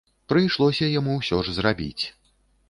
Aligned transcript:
Прыйшлося 0.31 0.89
яму 0.99 1.13
ўсё 1.19 1.37
ж 1.51 1.55
зрабіць. 1.59 2.03